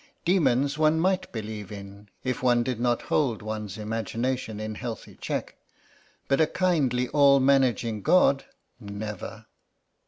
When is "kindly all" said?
6.47-7.39